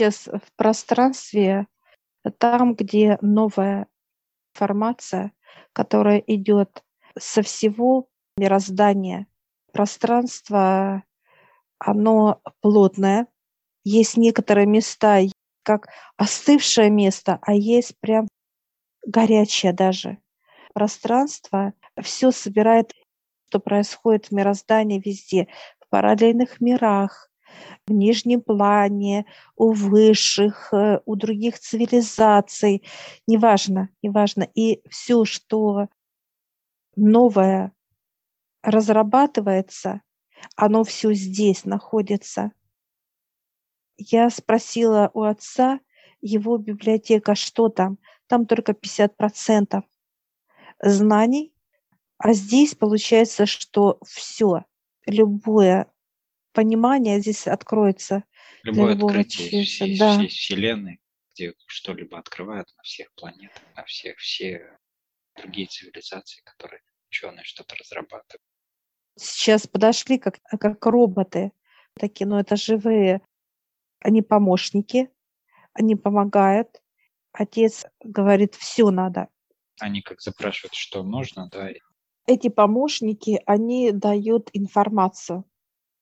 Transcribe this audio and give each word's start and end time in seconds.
сейчас 0.00 0.28
в 0.28 0.56
пространстве, 0.56 1.66
там, 2.38 2.74
где 2.74 3.18
новая 3.20 3.86
информация, 4.54 5.32
которая 5.74 6.18
идет 6.26 6.82
со 7.18 7.42
всего 7.42 8.08
мироздания. 8.38 9.26
Пространство, 9.74 11.04
оно 11.78 12.40
плотное. 12.62 13.26
Есть 13.84 14.16
некоторые 14.16 14.66
места, 14.66 15.20
как 15.64 15.88
остывшее 16.16 16.88
место, 16.88 17.38
а 17.42 17.52
есть 17.52 17.94
прям 18.00 18.26
горячее 19.06 19.74
даже. 19.74 20.16
Пространство 20.72 21.74
все 22.00 22.30
собирает, 22.30 22.94
что 23.48 23.60
происходит 23.60 24.26
в 24.26 24.32
мироздании 24.32 25.02
везде, 25.04 25.48
в 25.78 25.90
параллельных 25.90 26.58
мирах, 26.60 27.29
в 27.86 27.92
нижнем 27.92 28.40
плане, 28.40 29.26
у 29.56 29.72
высших, 29.72 30.72
э, 30.72 31.00
у 31.04 31.16
других 31.16 31.58
цивилизаций, 31.58 32.82
неважно, 33.26 33.90
неважно. 34.02 34.48
И 34.54 34.82
все, 34.88 35.24
что 35.24 35.88
новое 36.96 37.72
разрабатывается, 38.62 40.02
оно 40.56 40.84
все 40.84 41.12
здесь 41.12 41.64
находится. 41.64 42.52
Я 43.96 44.30
спросила 44.30 45.10
у 45.14 45.22
отца, 45.22 45.80
его 46.20 46.58
библиотека, 46.58 47.34
что 47.34 47.68
там? 47.68 47.98
Там 48.26 48.46
только 48.46 48.72
50% 48.72 49.82
знаний, 50.82 51.52
а 52.18 52.32
здесь 52.32 52.74
получается, 52.74 53.46
что 53.46 53.98
все, 54.04 54.64
любое 55.06 55.90
понимание 56.52 57.20
здесь 57.20 57.46
откроется. 57.46 58.24
Любое 58.62 58.94
открытие 58.94 59.64
всей, 59.64 59.98
да. 59.98 60.16
всей 60.16 60.28
Вселенной, 60.28 61.00
где 61.32 61.54
что-либо 61.66 62.18
открывают 62.18 62.68
на 62.76 62.82
всех 62.82 63.12
планетах, 63.14 63.62
на 63.76 63.84
всех, 63.84 64.18
все 64.18 64.78
другие 65.36 65.66
цивилизации, 65.66 66.42
которые 66.44 66.80
ученые 67.08 67.44
что-то 67.44 67.74
разрабатывают. 67.76 68.42
Сейчас 69.16 69.66
подошли 69.66 70.18
как, 70.18 70.38
как 70.42 70.84
роботы, 70.86 71.52
такие, 71.94 72.26
но 72.26 72.36
ну, 72.36 72.40
это 72.40 72.56
живые, 72.56 73.22
они 74.00 74.22
помощники, 74.22 75.10
они 75.72 75.96
помогают. 75.96 76.82
Отец 77.32 77.86
говорит, 78.02 78.54
все 78.54 78.90
надо. 78.90 79.28
Они 79.78 80.02
как 80.02 80.20
запрашивают, 80.20 80.74
что 80.74 81.02
нужно, 81.02 81.48
да. 81.50 81.70
Эти 82.26 82.48
помощники, 82.48 83.40
они 83.46 83.92
дают 83.92 84.50
информацию 84.52 85.44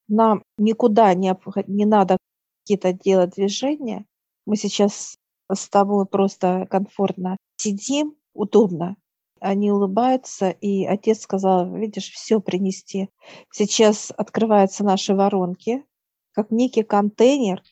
нам 0.08 0.42
никуда 0.56 1.14
не, 1.14 1.36
не 1.66 1.84
надо 1.84 2.18
какие-то 2.62 2.92
делать 2.92 3.34
движения. 3.34 4.04
Мы 4.46 4.56
сейчас 4.56 5.16
с 5.52 5.68
тобой 5.68 6.06
просто 6.06 6.66
комфортно 6.70 7.36
сидим, 7.56 8.16
удобно. 8.34 8.96
Они 9.40 9.70
улыбаются, 9.70 10.50
и 10.50 10.84
отец 10.84 11.20
сказал, 11.20 11.72
видишь, 11.72 12.10
все 12.10 12.40
принести. 12.40 13.08
Сейчас 13.52 14.12
открываются 14.16 14.84
наши 14.84 15.14
воронки, 15.14 15.84
как 16.32 16.50
некий 16.50 16.82
контейнер, 16.82 17.62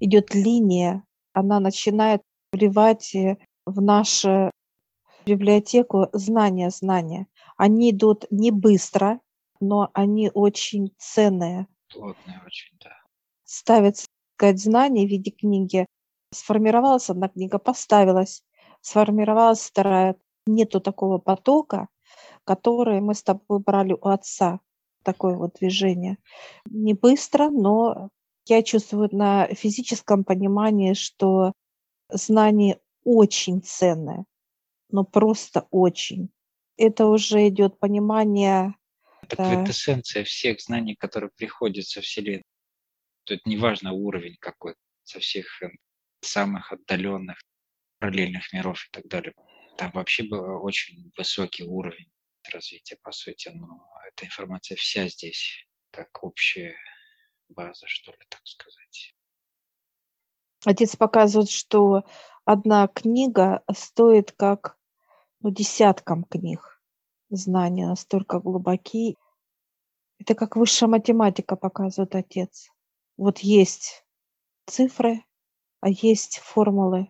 идет 0.00 0.34
линия, 0.34 1.04
она 1.32 1.60
начинает 1.60 2.22
вливать 2.52 3.14
в 3.66 3.80
нашу 3.80 4.50
библиотеку 5.26 6.08
знания, 6.12 6.70
знания. 6.70 7.26
Они 7.56 7.90
идут 7.90 8.24
не 8.30 8.50
быстро, 8.50 9.20
но 9.60 9.90
они 9.94 10.30
очень 10.32 10.94
ценные. 10.98 11.66
Плотные 11.92 12.42
очень, 12.44 12.76
да. 12.82 12.92
Ставятся 13.44 14.06
сказать, 14.36 14.60
знания 14.60 15.06
в 15.06 15.10
виде 15.10 15.30
книги. 15.30 15.86
Сформировалась 16.32 17.08
одна 17.10 17.28
книга, 17.28 17.58
поставилась, 17.58 18.42
сформировалась 18.80 19.60
вторая. 19.60 20.16
Нету 20.46 20.80
такого 20.80 21.18
потока, 21.18 21.88
который 22.44 23.00
мы 23.00 23.14
с 23.14 23.22
тобой 23.22 23.60
брали 23.60 23.92
у 23.94 24.08
отца. 24.08 24.60
Такое 25.02 25.36
вот 25.36 25.54
движение. 25.60 26.18
Не 26.66 26.94
быстро, 26.94 27.50
но 27.50 28.10
я 28.46 28.62
чувствую 28.62 29.08
на 29.12 29.46
физическом 29.48 30.24
понимании, 30.24 30.94
что 30.94 31.52
знание 32.10 32.80
очень 33.04 33.62
ценное, 33.62 34.24
но 34.90 35.04
просто 35.04 35.66
очень. 35.70 36.30
Это 36.76 37.06
уже 37.06 37.48
идет 37.48 37.78
понимание 37.78 38.74
это 39.26 39.36
да. 39.36 39.48
квинтэссенция 39.48 40.24
всех 40.24 40.60
знаний, 40.60 40.94
которые 40.94 41.30
приходят 41.36 41.86
со 41.86 42.00
Вселенной. 42.00 42.44
Это 43.28 43.40
неважно 43.44 43.92
уровень 43.92 44.36
какой, 44.40 44.74
со 45.02 45.18
всех 45.18 45.62
эм, 45.62 45.76
самых 46.20 46.72
отдаленных 46.72 47.38
параллельных 47.98 48.52
миров 48.52 48.84
и 48.86 48.88
так 48.92 49.06
далее. 49.08 49.34
Там 49.76 49.90
вообще 49.92 50.22
был 50.22 50.64
очень 50.64 51.10
высокий 51.16 51.64
уровень 51.64 52.10
развития, 52.52 52.96
по 53.02 53.10
сути, 53.10 53.48
но 53.48 53.88
эта 54.08 54.26
информация 54.26 54.76
вся 54.76 55.08
здесь, 55.08 55.66
как 55.90 56.22
общая 56.22 56.76
база, 57.48 57.86
что 57.88 58.12
ли, 58.12 58.18
так 58.28 58.40
сказать. 58.44 59.14
Отец 60.64 60.96
показывает, 60.96 61.50
что 61.50 62.04
одна 62.44 62.86
книга 62.86 63.64
стоит 63.74 64.32
как 64.32 64.78
ну, 65.40 65.50
десяткам 65.50 66.24
книг 66.24 66.75
знания 67.30 67.86
настолько 67.86 68.40
глубоки. 68.40 69.16
Это 70.18 70.34
как 70.34 70.56
высшая 70.56 70.86
математика 70.86 71.56
показывает 71.56 72.14
отец. 72.14 72.70
Вот 73.16 73.38
есть 73.38 74.04
цифры, 74.66 75.24
а 75.80 75.88
есть 75.88 76.38
формулы, 76.38 77.08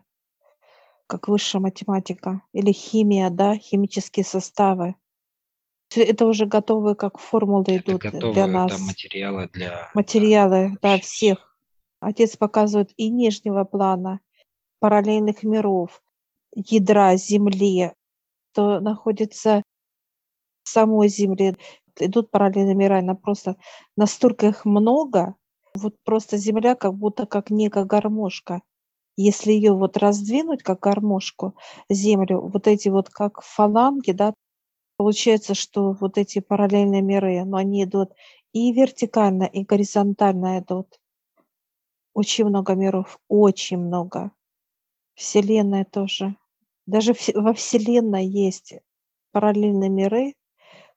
как 1.07 1.27
высшая 1.27 1.59
математика. 1.59 2.41
Или 2.53 2.71
химия, 2.71 3.29
да, 3.29 3.57
химические 3.57 4.25
составы. 4.25 4.95
Это 5.95 6.25
уже 6.25 6.45
готовые 6.45 6.95
как 6.95 7.17
формулы 7.17 7.63
это 7.67 7.77
идут 7.77 8.01
готовые, 8.01 8.33
для 8.33 8.47
нас. 8.47 8.71
Да, 8.71 8.85
материалы 8.85 9.49
для... 9.53 9.89
Материалы, 9.93 10.77
да, 10.81 10.95
да 10.95 10.99
всех. 10.99 11.57
Отец 11.99 12.35
показывает 12.35 12.91
и 12.97 13.09
нижнего 13.09 13.63
плана, 13.63 14.19
параллельных 14.79 15.43
миров, 15.43 16.03
ядра 16.53 17.15
Земли, 17.15 17.93
то 18.53 18.79
находится 18.79 19.63
самой 20.67 21.09
Земле 21.09 21.55
идут 21.99 22.31
параллельные 22.31 22.75
мира, 22.75 22.99
она 22.99 23.15
просто 23.15 23.55
настолько 23.95 24.47
их 24.47 24.65
много, 24.65 25.35
вот 25.75 25.95
просто 26.03 26.37
Земля 26.37 26.75
как 26.75 26.93
будто 26.95 27.25
как 27.25 27.49
некая 27.49 27.85
гармошка. 27.85 28.61
Если 29.17 29.51
ее 29.51 29.73
вот 29.73 29.97
раздвинуть 29.97 30.63
как 30.63 30.79
гармошку, 30.81 31.55
Землю, 31.89 32.41
вот 32.41 32.67
эти 32.67 32.89
вот 32.89 33.09
как 33.09 33.41
фаланги, 33.41 34.11
да, 34.11 34.33
получается, 34.97 35.55
что 35.55 35.93
вот 35.93 36.17
эти 36.17 36.39
параллельные 36.39 37.01
миры, 37.01 37.43
но 37.45 37.57
они 37.57 37.83
идут 37.83 38.11
и 38.53 38.71
вертикально, 38.73 39.43
и 39.43 39.63
горизонтально 39.63 40.59
идут. 40.59 40.99
Очень 42.13 42.45
много 42.45 42.73
миров, 42.75 43.19
очень 43.27 43.77
много. 43.77 44.31
Вселенная 45.15 45.85
тоже. 45.85 46.35
Даже 46.85 47.13
во 47.35 47.53
Вселенной 47.53 48.25
есть 48.25 48.75
параллельные 49.31 49.89
миры, 49.89 50.33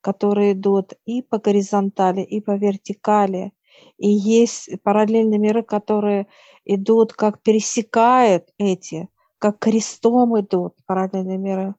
которые 0.00 0.52
идут 0.52 0.92
и 1.04 1.22
по 1.22 1.38
горизонтали, 1.38 2.22
и 2.22 2.40
по 2.40 2.56
вертикали. 2.56 3.52
И 3.96 4.08
есть 4.08 4.70
параллельные 4.82 5.38
миры, 5.38 5.62
которые 5.62 6.26
идут, 6.64 7.12
как 7.12 7.42
пересекают 7.42 8.48
эти, 8.58 9.08
как 9.38 9.58
крестом 9.58 10.38
идут 10.40 10.74
параллельные 10.86 11.38
миры. 11.38 11.74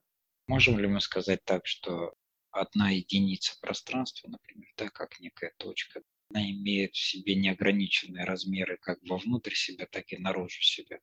Можем 0.48 0.78
ли 0.78 0.86
мы 0.88 1.00
сказать 1.00 1.44
так, 1.44 1.66
что 1.66 2.12
одна 2.50 2.90
единица 2.90 3.58
пространства, 3.60 4.28
например, 4.28 4.68
да, 4.76 4.88
как 4.88 5.20
некая 5.20 5.52
точка, 5.56 6.02
она 6.30 6.50
имеет 6.50 6.94
в 6.94 6.98
себе 6.98 7.34
неограниченные 7.34 8.24
размеры 8.24 8.78
как 8.80 8.98
вовнутрь 9.08 9.54
себя, 9.54 9.86
так 9.90 10.12
и 10.12 10.18
наружу 10.18 10.60
себя? 10.62 10.98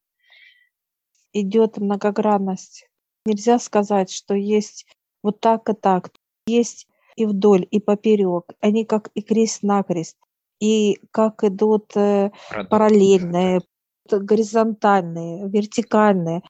Идет 1.34 1.78
многогранность. 1.78 2.88
Нельзя 3.26 3.60
сказать, 3.60 4.12
что 4.12 4.34
есть 4.34 4.88
вот 5.22 5.40
так 5.40 5.70
и 5.70 5.74
так. 5.74 6.12
Есть 6.48 6.88
и 7.20 7.26
вдоль, 7.26 7.68
и 7.70 7.80
поперек. 7.80 8.46
Они 8.62 8.86
как 8.86 9.10
и 9.14 9.22
крест-накрест, 9.22 10.18
и 10.62 11.00
как 11.12 11.44
идут 11.44 11.96
э, 11.98 12.32
параллельные, 12.70 13.62
горизонтальные, 14.10 15.50
вертикальные. 15.50 16.44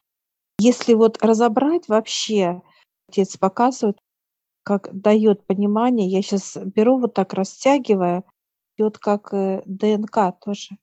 Если 0.60 0.94
вот 0.94 1.22
разобрать 1.22 1.88
вообще, 1.88 2.62
отец 3.08 3.36
показывает, 3.36 3.98
как 4.62 4.88
дает 4.92 5.44
понимание, 5.46 6.08
я 6.08 6.22
сейчас 6.22 6.56
беру 6.56 6.98
вот 6.98 7.14
так, 7.14 7.34
растягивая, 7.34 8.22
идет 8.76 8.98
как 8.98 9.34
э, 9.34 9.62
ДНК 9.66 10.38
тоже, 10.40 10.76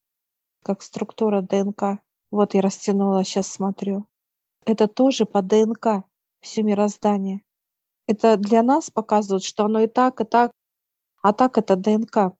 как 0.63 0.81
структура 0.81 1.41
ДНК. 1.41 2.01
Вот 2.29 2.53
я 2.55 2.61
растянула, 2.61 3.23
сейчас 3.23 3.47
смотрю. 3.47 4.05
Это 4.65 4.89
тоже 4.89 5.25
по 5.25 5.41
ДНК, 5.41 6.03
все 6.41 6.63
мироздание. 6.63 7.41
Это 8.07 8.37
для 8.37 8.63
нас 8.63 8.89
показывает, 8.89 9.43
что 9.43 9.65
оно 9.65 9.81
и 9.81 9.87
так, 9.87 10.21
и 10.21 10.25
так, 10.25 10.51
а 11.21 11.33
так 11.33 11.57
это 11.57 11.75
ДНК. 11.75 12.35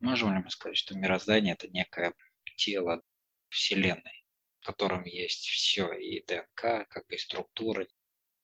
Можем 0.00 0.34
ли 0.34 0.42
мы 0.42 0.50
сказать, 0.50 0.76
что 0.76 0.96
мироздание– 0.96 1.54
это 1.54 1.68
некое 1.68 2.12
тело, 2.56 3.00
Вселенной, 3.48 4.24
в 4.60 4.66
котором 4.66 5.04
есть 5.04 5.46
все, 5.46 5.92
и 5.92 6.24
ДНК, 6.26 6.86
как 6.88 7.04
и 7.08 7.16
структура. 7.16 7.86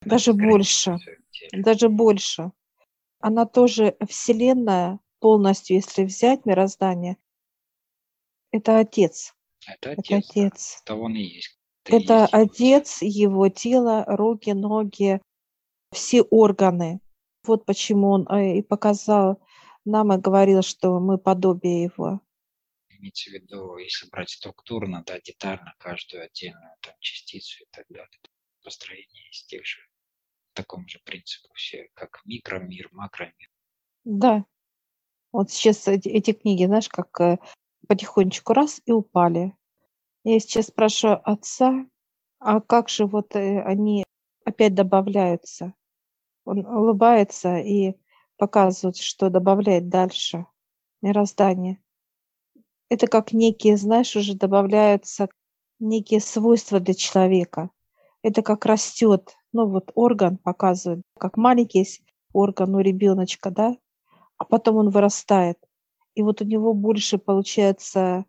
Даже 0.00 0.32
больше. 0.32 0.96
Даже 1.52 1.88
больше. 1.88 2.52
Она 3.18 3.44
тоже 3.44 3.96
Вселенная 4.08 5.00
полностью, 5.18 5.76
если 5.76 6.04
взять 6.04 6.46
мироздание, 6.46 7.18
это 8.52 8.78
Отец. 8.78 9.34
Это 9.66 9.90
Отец. 9.92 10.06
Это 10.06 10.16
Отец. 10.16 10.82
Да. 10.86 10.94
Это 10.94 11.02
Он 11.02 11.14
и 11.14 11.22
есть. 11.22 11.58
Это, 11.84 11.96
это 11.96 12.12
есть 12.22 12.32
Отец, 12.32 13.02
его 13.02 13.48
тело, 13.48 14.04
руки, 14.06 14.50
ноги, 14.50 15.20
все 15.92 16.22
органы. 16.22 17.00
Вот 17.44 17.64
почему 17.64 18.10
Он 18.10 18.26
э, 18.28 18.58
и 18.58 18.62
показал 18.62 19.40
нам 19.84 20.12
и 20.12 20.18
говорил, 20.18 20.62
что 20.62 21.00
мы 21.00 21.18
подобие 21.18 21.84
Его 21.84 22.20
имеется 23.00 23.30
в 23.30 23.32
виду, 23.32 23.76
если 23.78 24.08
брать 24.10 24.30
структурно, 24.30 25.02
да, 25.06 25.18
детально 25.20 25.74
каждую 25.78 26.24
отдельную 26.24 26.74
там, 26.80 26.94
частицу 27.00 27.64
и 27.64 27.66
так 27.70 27.86
далее. 27.88 28.08
Построение 28.62 29.28
из 29.30 29.44
тех 29.44 29.64
же, 29.64 29.80
таком 30.52 30.86
же 30.86 31.00
принципу 31.04 31.48
все, 31.54 31.88
как 31.94 32.20
микромир, 32.24 32.88
макромир. 32.92 33.50
Да. 34.04 34.44
Вот 35.32 35.50
сейчас 35.50 35.88
эти, 35.88 36.08
эти 36.08 36.32
книги, 36.32 36.66
знаешь, 36.66 36.88
как 36.88 37.20
э, 37.20 37.38
потихонечку 37.88 38.52
раз 38.52 38.80
и 38.84 38.92
упали. 38.92 39.54
Я 40.24 40.38
сейчас 40.40 40.66
спрашиваю 40.66 41.20
отца, 41.28 41.86
а 42.38 42.60
как 42.60 42.88
же 42.88 43.06
вот 43.06 43.34
э, 43.34 43.62
они 43.62 44.04
опять 44.44 44.74
добавляются? 44.74 45.72
Он 46.50 46.66
улыбается 46.66 47.58
и 47.58 47.94
показывает, 48.36 48.96
что 48.96 49.30
добавляет 49.30 49.88
дальше 49.88 50.46
мироздание 51.02 51.80
это 52.90 53.06
как 53.06 53.32
некие, 53.32 53.76
знаешь, 53.76 54.16
уже 54.16 54.34
добавляются 54.34 55.28
некие 55.78 56.20
свойства 56.20 56.80
для 56.80 56.92
человека. 56.92 57.70
Это 58.22 58.42
как 58.42 58.66
растет, 58.66 59.36
ну 59.52 59.66
вот 59.66 59.92
орган 59.94 60.36
показывает, 60.36 61.02
как 61.18 61.38
маленький 61.38 61.86
орган 62.34 62.74
у 62.74 62.80
ребеночка, 62.80 63.50
да, 63.50 63.76
а 64.36 64.44
потом 64.44 64.76
он 64.76 64.90
вырастает. 64.90 65.56
И 66.14 66.22
вот 66.22 66.42
у 66.42 66.44
него 66.44 66.74
больше 66.74 67.16
получается 67.16 68.26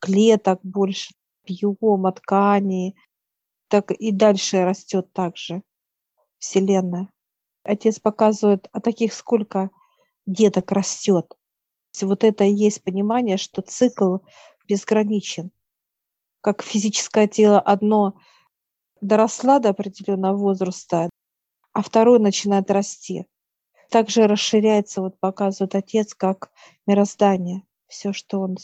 клеток, 0.00 0.60
больше 0.62 1.14
объема, 1.44 2.12
ткани, 2.12 2.96
так 3.68 3.90
и 3.90 4.10
дальше 4.10 4.64
растет 4.64 5.12
также 5.12 5.62
Вселенная. 6.38 7.10
Отец 7.68 8.00
показывает, 8.00 8.68
а 8.72 8.80
таких 8.80 9.12
сколько 9.12 9.70
деток 10.26 10.72
растет 10.72 11.38
вот 12.06 12.24
это 12.24 12.44
и 12.44 12.52
есть 12.52 12.82
понимание, 12.82 13.36
что 13.36 13.62
цикл 13.62 14.18
безграничен. 14.66 15.50
Как 16.40 16.62
физическое 16.62 17.26
тело 17.26 17.60
одно 17.60 18.14
доросла 19.00 19.58
до 19.58 19.70
определенного 19.70 20.36
возраста, 20.36 21.10
а 21.72 21.82
второе 21.82 22.18
начинает 22.18 22.70
расти. 22.70 23.26
Также 23.90 24.26
расширяется, 24.26 25.00
вот 25.00 25.18
показывает 25.18 25.74
отец, 25.74 26.14
как 26.14 26.50
мироздание, 26.86 27.62
все, 27.86 28.12
что 28.12 28.40
он 28.40 28.56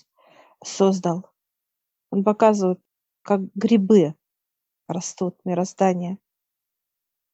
создал. 0.62 1.30
Он 2.10 2.24
показывает, 2.24 2.80
как 3.22 3.40
грибы 3.54 4.14
растут, 4.86 5.36
мироздание. 5.44 6.18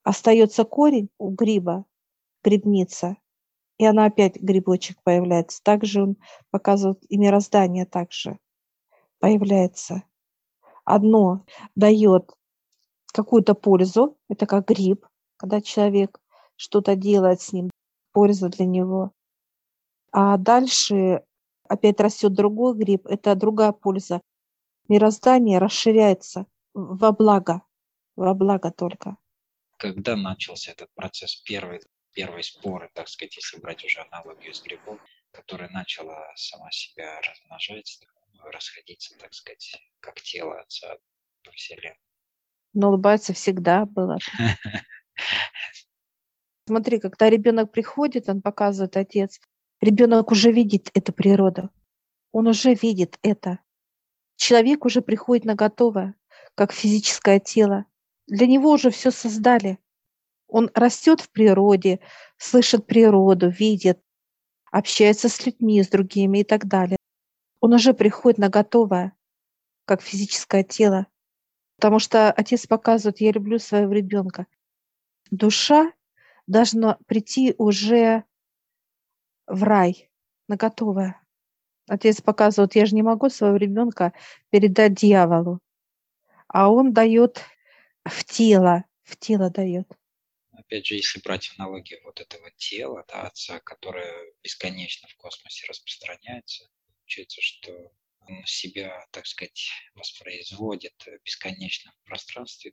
Остается 0.02 0.64
корень 0.64 1.10
у 1.18 1.30
гриба, 1.30 1.84
грибница, 2.42 3.16
и 3.78 3.84
она 3.84 4.06
опять 4.06 4.36
грибочек 4.36 5.02
появляется. 5.02 5.62
Также 5.62 6.02
он 6.02 6.16
показывает 6.50 7.04
и 7.08 7.16
мироздание 7.16 7.86
также 7.86 8.38
появляется. 9.18 10.02
Одно 10.84 11.44
дает 11.74 12.32
какую-то 13.12 13.54
пользу, 13.54 14.16
это 14.28 14.46
как 14.46 14.68
гриб, 14.68 15.06
когда 15.36 15.60
человек 15.60 16.18
что-то 16.56 16.96
делает 16.96 17.40
с 17.40 17.52
ним, 17.52 17.70
польза 18.12 18.48
для 18.48 18.66
него. 18.66 19.12
А 20.12 20.36
дальше 20.36 21.22
опять 21.68 22.00
растет 22.00 22.32
другой 22.32 22.76
гриб, 22.76 23.06
это 23.06 23.34
другая 23.34 23.72
польза. 23.72 24.20
Мироздание 24.88 25.58
расширяется 25.58 26.46
во 26.74 27.12
благо, 27.12 27.62
во 28.16 28.34
благо 28.34 28.70
только. 28.70 29.16
Когда 29.80 30.14
начался 30.14 30.72
этот 30.72 30.92
процесс 30.94 31.36
первый 31.36 31.80
первые 32.12 32.42
споры, 32.42 32.90
так 32.92 33.08
сказать, 33.08 33.34
если 33.36 33.58
брать 33.60 33.82
уже 33.82 34.00
аналогию 34.00 34.52
с 34.52 34.62
грибом, 34.62 35.00
которая 35.32 35.70
начала 35.70 36.30
сама 36.36 36.70
себя 36.70 37.18
размножать, 37.22 37.98
расходиться, 38.52 39.16
так 39.18 39.32
сказать, 39.32 39.80
как 40.00 40.20
тело 40.20 40.60
отца 40.60 40.98
по 41.44 41.50
вселенной. 41.52 41.96
Но 42.74 42.88
улыбаться 42.88 43.32
всегда 43.32 43.86
было. 43.86 44.18
Смотри, 46.66 47.00
когда 47.00 47.30
ребенок 47.30 47.72
приходит, 47.72 48.28
он 48.28 48.42
показывает 48.42 48.98
отец, 48.98 49.40
ребенок 49.80 50.30
уже 50.30 50.52
видит 50.52 50.90
эту 50.92 51.14
природу. 51.14 51.70
Он 52.32 52.48
уже 52.48 52.74
видит 52.74 53.18
это. 53.22 53.60
Человек 54.36 54.84
уже 54.84 55.00
приходит 55.00 55.46
на 55.46 55.54
готовое, 55.54 56.16
как 56.54 56.72
физическое 56.72 57.40
тело. 57.40 57.86
Для 58.30 58.46
него 58.46 58.70
уже 58.70 58.90
все 58.90 59.10
создали. 59.10 59.78
Он 60.46 60.70
растет 60.74 61.20
в 61.20 61.30
природе, 61.30 61.98
слышит 62.36 62.86
природу, 62.86 63.50
видит, 63.50 64.00
общается 64.70 65.28
с 65.28 65.44
людьми, 65.44 65.82
с 65.82 65.88
другими 65.88 66.38
и 66.38 66.44
так 66.44 66.66
далее. 66.66 66.96
Он 67.60 67.72
уже 67.72 67.92
приходит 67.92 68.38
на 68.38 68.48
готовое, 68.48 69.12
как 69.84 70.00
физическое 70.00 70.62
тело. 70.62 71.08
Потому 71.76 71.98
что 71.98 72.30
отец 72.30 72.66
показывает, 72.68 73.20
я 73.20 73.32
люблю 73.32 73.58
своего 73.58 73.92
ребенка. 73.92 74.46
Душа 75.32 75.92
должна 76.46 76.98
прийти 77.06 77.54
уже 77.58 78.22
в 79.48 79.64
рай, 79.64 80.08
на 80.46 80.54
готовое. 80.54 81.20
Отец 81.88 82.20
показывает, 82.20 82.76
я 82.76 82.86
же 82.86 82.94
не 82.94 83.02
могу 83.02 83.28
своего 83.28 83.56
ребенка 83.56 84.12
передать 84.50 84.94
дьяволу, 84.94 85.58
а 86.46 86.70
он 86.70 86.92
дает 86.92 87.44
в 88.04 88.24
тело, 88.24 88.84
в 89.02 89.16
тело 89.16 89.50
дает 89.50 89.86
опять 90.70 90.86
же, 90.86 90.94
если 90.94 91.20
брать 91.20 91.52
аналогию 91.56 92.00
вот 92.04 92.20
этого 92.20 92.50
тела, 92.52 93.04
да, 93.08 93.22
отца, 93.22 93.60
которое 93.60 94.32
бесконечно 94.42 95.08
в 95.08 95.16
космосе 95.16 95.66
распространяется, 95.66 96.68
получается, 96.98 97.40
что 97.40 97.92
он 98.20 98.44
себя, 98.46 99.06
так 99.10 99.26
сказать, 99.26 99.70
воспроизводит 99.94 100.94
бесконечно 101.24 101.92
в 101.92 102.04
пространстве, 102.04 102.72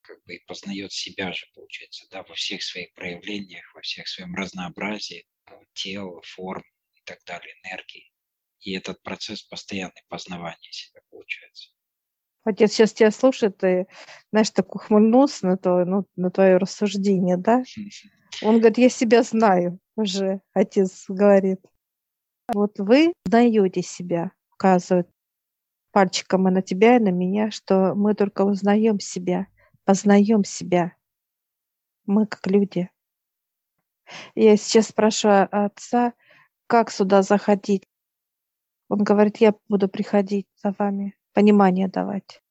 как 0.00 0.24
бы 0.24 0.36
и 0.36 0.44
познает 0.46 0.92
себя 0.92 1.32
же, 1.32 1.46
получается, 1.54 2.06
да, 2.10 2.22
во 2.22 2.34
всех 2.34 2.62
своих 2.62 2.94
проявлениях, 2.94 3.74
во 3.74 3.82
всех 3.82 4.08
своем 4.08 4.34
разнообразии 4.34 5.26
тел, 5.74 6.22
форм 6.24 6.64
и 6.94 7.00
так 7.04 7.22
далее, 7.24 7.54
энергии. 7.62 8.10
И 8.60 8.72
этот 8.72 9.02
процесс 9.02 9.42
постоянной 9.42 10.02
познавания 10.08 10.72
себя 10.72 11.00
получается. 11.10 11.70
Отец 12.48 12.72
сейчас 12.72 12.94
тебя 12.94 13.10
слушает 13.10 13.62
и, 13.62 13.84
знаешь, 14.32 14.48
так 14.48 14.74
ухмыльнулся 14.74 15.46
на, 15.46 15.58
то, 15.58 15.84
ну, 15.84 16.06
на 16.16 16.30
твое 16.30 16.56
рассуждение, 16.56 17.36
да? 17.36 17.62
Он 18.42 18.56
говорит, 18.56 18.78
я 18.78 18.88
себя 18.88 19.22
знаю 19.22 19.78
уже, 19.96 20.40
отец 20.54 21.04
говорит. 21.08 21.60
Вот 22.50 22.78
вы 22.78 23.12
узнаете 23.26 23.82
себя, 23.82 24.32
указывают 24.54 25.10
пальчиком 25.92 26.48
и 26.48 26.50
на 26.50 26.62
тебя, 26.62 26.96
и 26.96 27.00
на 27.00 27.10
меня, 27.10 27.50
что 27.50 27.94
мы 27.94 28.14
только 28.14 28.46
узнаем 28.46 28.98
себя, 28.98 29.48
познаем 29.84 30.42
себя. 30.42 30.94
Мы 32.06 32.26
как 32.26 32.46
люди. 32.46 32.88
Я 34.34 34.56
сейчас 34.56 34.86
спрашиваю 34.86 35.48
отца, 35.52 36.14
как 36.66 36.90
сюда 36.90 37.20
заходить. 37.20 37.86
Он 38.88 39.04
говорит, 39.04 39.36
я 39.36 39.54
буду 39.68 39.86
приходить 39.90 40.46
за 40.62 40.74
вами 40.78 41.17
понимание 41.38 41.86
давать. 41.86 42.42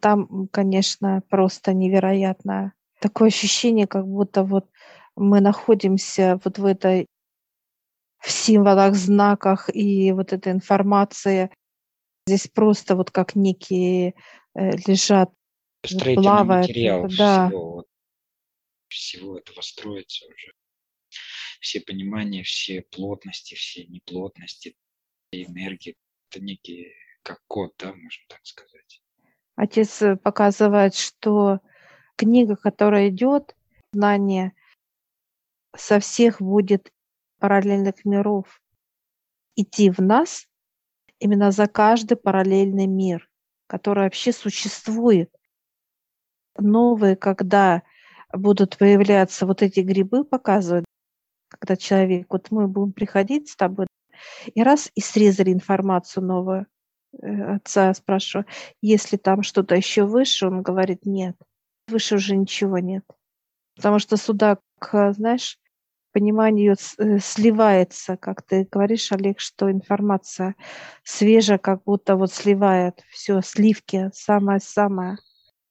Там, 0.00 0.48
конечно, 0.48 1.22
просто 1.28 1.74
невероятно. 1.74 2.72
Такое 2.98 3.28
ощущение, 3.28 3.86
как 3.86 4.06
будто 4.06 4.44
вот 4.44 4.66
мы 5.14 5.42
находимся 5.42 6.40
вот 6.42 6.58
в 6.58 6.64
этой 6.64 7.06
в 8.18 8.30
символах, 8.30 8.94
знаках 8.94 9.68
и 9.74 10.12
вот 10.12 10.32
эта 10.32 10.50
информация 10.52 11.50
здесь 12.26 12.48
просто 12.48 12.96
вот 12.96 13.10
как 13.10 13.34
некие 13.34 14.14
э, 14.54 14.70
лежат, 14.86 15.30
плавают. 15.82 16.68
материал 16.68 17.08
да. 17.08 17.48
всего, 17.48 17.84
всего 18.88 19.38
этого 19.38 19.60
строится 19.60 20.24
уже. 20.26 20.52
Все 21.60 21.78
понимания, 21.82 22.42
все 22.42 22.80
плотности, 22.90 23.54
все 23.54 23.84
неплотности, 23.84 24.76
энергии. 25.30 25.94
Это 26.30 26.42
некие 26.42 26.94
как 27.22 27.40
код, 27.46 27.72
да, 27.78 27.88
можно 27.88 28.24
так 28.28 28.40
сказать. 28.44 29.02
Отец 29.56 30.02
э, 30.02 30.16
показывает, 30.16 30.94
что 30.94 31.60
книга, 32.16 32.56
которая 32.56 33.08
идет, 33.08 33.56
знание 33.92 34.52
со 35.76 36.00
всех 36.00 36.40
будет 36.40 36.92
параллельных 37.38 38.04
миров 38.04 38.60
идти 39.56 39.90
в 39.90 39.98
нас 39.98 40.46
именно 41.18 41.50
за 41.50 41.66
каждый 41.66 42.16
параллельный 42.16 42.86
мир. 42.86 43.28
которое 43.66 44.06
вообще 44.06 44.32
существует. 44.32 45.30
Новые, 46.58 47.14
когда 47.14 47.84
будут 48.32 48.76
появляться 48.76 49.46
вот 49.46 49.62
эти 49.62 49.78
грибы, 49.78 50.24
показывают, 50.24 50.86
когда 51.48 51.76
человек, 51.76 52.26
вот 52.30 52.50
мы 52.50 52.66
будем 52.66 52.92
приходить 52.92 53.48
с 53.48 53.54
тобой, 53.54 53.86
и 54.52 54.62
раз, 54.64 54.90
и 54.96 55.00
срезали 55.00 55.52
информацию 55.52 56.24
новую. 56.24 56.66
Э, 57.12 57.54
отца 57.56 57.92
спрашиваю, 57.94 58.46
если 58.80 59.16
там 59.16 59.42
что-то 59.42 59.74
еще 59.74 60.04
выше, 60.04 60.46
он 60.46 60.62
говорит, 60.62 61.06
нет, 61.06 61.36
выше 61.88 62.16
уже 62.16 62.36
ничего 62.36 62.78
нет. 62.78 63.04
Потому 63.76 63.98
что 63.98 64.16
сюда, 64.16 64.58
знаешь, 64.82 65.58
понимание 66.12 66.74
э, 66.98 67.18
сливается, 67.18 68.16
как 68.16 68.42
ты 68.42 68.66
говоришь, 68.70 69.12
Олег, 69.12 69.40
что 69.40 69.70
информация 69.70 70.54
свежая, 71.02 71.58
как 71.58 71.82
будто 71.84 72.16
вот 72.16 72.32
сливает 72.32 73.02
все, 73.10 73.40
сливки, 73.42 74.10
самое-самое. 74.12 75.16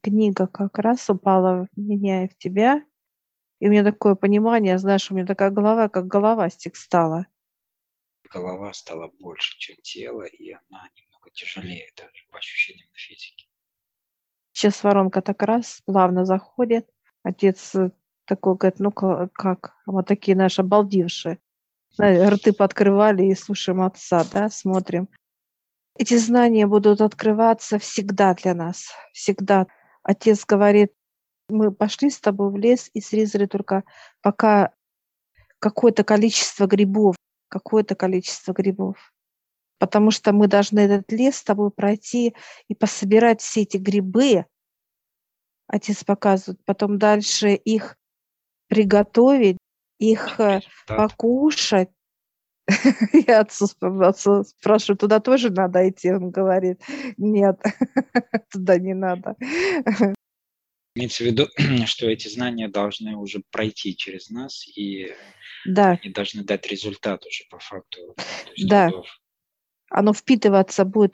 Книга 0.02 0.48
как 0.48 0.80
раз 0.80 1.10
упала 1.10 1.68
в 1.74 1.80
меня 1.80 2.26
и 2.26 2.30
в 2.30 2.38
тебя, 2.38 2.84
и 3.60 3.68
у 3.68 3.72
меня 3.72 3.84
такое 3.84 4.16
понимание, 4.16 4.78
знаешь, 4.78 5.12
у 5.12 5.16
меня 5.16 5.26
такая 5.26 5.50
голова, 5.50 5.90
как 5.90 6.08
головастик 6.08 6.78
стала. 6.78 7.28
Голова 8.32 8.72
стала 8.74 9.12
больше, 9.20 9.58
чем 9.58 9.76
тело, 9.82 10.24
и 10.24 10.52
она 10.52 10.88
немного 11.20 11.30
тяжелее 11.32 11.90
даже 11.96 12.26
по 12.32 12.38
ощущениям 12.38 12.90
физики. 12.94 13.48
Сейчас 14.52 14.84
воронка 14.84 15.22
так 15.22 15.42
раз 15.44 15.82
плавно 15.86 16.26
заходит. 16.26 16.90
Отец 17.24 17.76
э, 17.76 17.92
такой 18.26 18.56
говорит, 18.56 18.80
ну 18.80 18.92
как? 18.92 19.76
Вот 19.86 20.08
такие 20.08 20.36
наши 20.36 20.62
обалдевшие. 20.62 21.40
Рты 22.00 22.54
подкрывали 22.54 23.26
и 23.26 23.36
слушаем 23.36 23.82
отца, 23.82 24.26
да, 24.32 24.50
смотрим. 24.50 25.10
Эти 25.98 26.18
знания 26.18 26.66
будут 26.66 27.02
открываться 27.02 27.78
всегда 27.78 28.34
для 28.34 28.54
нас, 28.54 28.90
всегда. 29.12 29.68
Отец 30.04 30.46
говорит, 30.46 30.94
мы 31.50 31.72
пошли 31.72 32.10
с 32.10 32.20
тобой 32.20 32.52
в 32.52 32.58
лес 32.58 32.90
и 32.94 33.02
срезали 33.02 33.48
только 33.48 33.84
пока 34.22 34.72
какое-то 35.60 36.04
количество 36.04 36.68
грибов, 36.68 37.16
какое-то 37.50 37.96
количество 37.96 38.54
грибов. 38.54 39.12
Потому 39.80 40.12
что 40.12 40.34
мы 40.34 40.48
должны 40.48 40.80
этот 40.80 41.12
лес 41.12 41.38
с 41.38 41.44
тобой 41.44 41.72
пройти 41.72 42.36
и 42.68 42.76
пособирать 42.76 43.42
все 43.42 43.62
эти 43.62 43.78
грибы. 43.78 44.46
Отец 45.68 46.04
показывает. 46.04 46.60
Потом 46.66 46.98
дальше 47.00 47.54
их 47.54 47.98
приготовить, 48.68 49.58
их 49.98 50.40
э, 50.40 50.62
покушать. 50.86 51.90
Я 53.28 53.40
отцу, 53.42 53.68
отцу 53.82 54.44
спрашиваю, 54.44 54.98
туда 54.98 55.20
тоже 55.20 55.50
надо 55.50 55.90
идти? 55.90 56.12
Он 56.12 56.30
говорит, 56.30 56.82
нет, 57.18 57.60
туда 58.52 58.78
не 58.78 58.94
надо. 58.94 59.36
Имеется 60.96 61.24
в 61.24 61.28
виду, 61.28 61.48
что 61.86 62.08
эти 62.08 62.28
знания 62.28 62.68
должны 62.68 63.16
уже 63.16 63.42
пройти 63.52 63.96
через 63.96 64.30
нас, 64.30 64.68
и 64.68 65.14
да. 65.66 65.98
они 66.02 66.12
должны 66.12 66.44
дать 66.44 66.68
результат 66.68 67.26
уже 67.26 67.46
по 67.50 67.60
факту. 67.60 68.16
Да. 68.58 68.90
Трудов. 68.90 69.08
Оно 69.90 70.14
впитываться 70.14 70.86
будет 70.86 71.14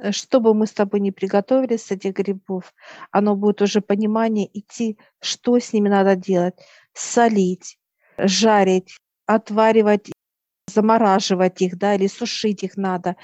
э, 0.00 0.12
что 0.12 0.40
бы 0.40 0.54
мы 0.54 0.66
с 0.66 0.72
тобой 0.72 1.00
не 1.00 1.12
приготовили 1.12 1.76
с 1.76 1.90
этих 1.90 2.14
грибов, 2.14 2.74
оно 3.10 3.36
будет 3.36 3.62
уже 3.62 3.80
понимание 3.80 4.48
идти, 4.58 4.98
что 5.20 5.58
с 5.58 5.72
ними 5.72 5.88
надо 5.88 6.16
делать. 6.16 6.54
Солить, 6.94 7.78
жарить, 8.18 8.96
отваривать, 9.26 10.12
замораживать 10.68 11.60
их, 11.62 11.78
да, 11.78 11.94
или 11.94 12.06
сушить 12.06 12.62
их 12.62 12.76
надо. 12.76 13.16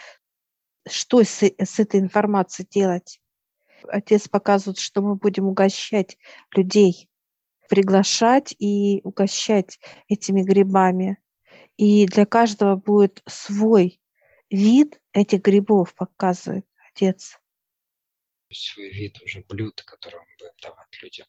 Что 0.89 1.23
с, 1.23 1.43
с 1.43 1.79
этой 1.79 2.01
информацией 2.01 2.67
делать? 2.71 3.21
Отец 3.87 4.29
показывает, 4.29 4.79
что 4.79 5.03
мы 5.03 5.15
будем 5.15 5.47
угощать 5.47 6.19
людей, 6.55 7.09
приглашать 7.69 8.55
и 8.59 9.01
угощать 9.05 9.79
этими 10.09 10.43
грибами. 10.43 11.19
И 11.77 12.07
для 12.07 12.27
каждого 12.27 12.77
будет 12.77 13.23
свой 13.27 14.01
вид 14.51 15.01
этих 15.13 15.43
грибов, 15.43 15.95
показывает 15.95 16.67
отец. 16.91 17.39
Свой 18.51 18.91
вид 18.91 19.21
уже 19.23 19.45
блюд, 19.49 19.83
который 19.83 20.21
он 20.21 20.27
будет 20.39 20.55
давать 20.63 21.03
людям. 21.03 21.27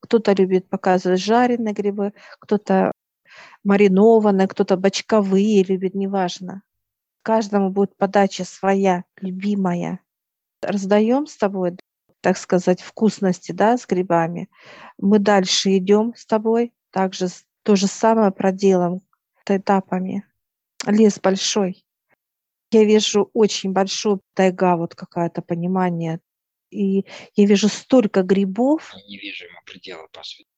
Кто-то 0.00 0.32
любит 0.32 0.68
показывать 0.68 1.20
жареные 1.20 1.74
грибы, 1.74 2.12
кто-то 2.38 2.92
маринованные, 3.64 4.48
кто-то 4.48 4.76
бочковые 4.76 5.64
любит, 5.64 5.94
неважно. 5.94 6.62
Каждому 7.22 7.70
будет 7.70 7.96
подача 7.96 8.44
своя, 8.44 9.04
любимая. 9.20 10.00
Раздаем 10.62 11.26
с 11.26 11.36
тобой 11.36 11.78
так 12.20 12.36
сказать, 12.36 12.80
вкусности, 12.80 13.52
да, 13.52 13.76
с 13.76 13.86
грибами. 13.86 14.50
Мы 14.98 15.18
дальше 15.18 15.76
идем 15.76 16.14
с 16.16 16.26
тобой, 16.26 16.72
также 16.90 17.28
то 17.62 17.76
же 17.76 17.86
самое 17.86 18.32
проделаем 18.32 19.02
этапами. 19.46 20.26
Лес 20.86 21.18
большой. 21.20 21.86
Я 22.70 22.84
вижу 22.84 23.30
очень 23.32 23.72
большую 23.72 24.20
тайга, 24.34 24.76
вот 24.76 24.94
какое-то 24.94 25.42
понимание. 25.42 26.20
И 26.70 27.04
я 27.34 27.46
вижу 27.46 27.68
столько 27.68 28.22
грибов. 28.22 28.92
Я 28.94 29.06
не 29.06 29.18
вижу 29.18 29.44
ему 29.44 29.58
предела, 29.64 30.06
по 30.12 30.22
сути. 30.22 30.48